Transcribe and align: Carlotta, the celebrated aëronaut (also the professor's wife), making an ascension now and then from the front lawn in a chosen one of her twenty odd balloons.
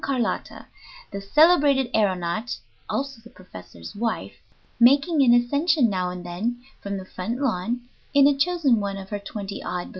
Carlotta, 0.01 0.65
the 1.11 1.21
celebrated 1.21 1.93
aëronaut 1.93 2.57
(also 2.89 3.21
the 3.23 3.29
professor's 3.29 3.93
wife), 3.95 4.33
making 4.79 5.21
an 5.21 5.31
ascension 5.31 5.91
now 5.91 6.09
and 6.09 6.25
then 6.25 6.59
from 6.81 6.97
the 6.97 7.05
front 7.05 7.39
lawn 7.39 7.81
in 8.11 8.25
a 8.25 8.35
chosen 8.35 8.79
one 8.79 8.97
of 8.97 9.09
her 9.11 9.19
twenty 9.19 9.61
odd 9.61 9.81
balloons. 9.81 9.89